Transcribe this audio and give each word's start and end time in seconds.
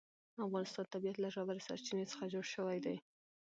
د 0.35 0.37
افغانستان 0.47 0.85
طبیعت 0.93 1.17
له 1.19 1.29
ژورې 1.33 1.65
سرچینې 1.67 2.05
څخه 2.11 2.31
جوړ 2.33 2.45
شوی 2.55 2.77
دی. 2.85 2.97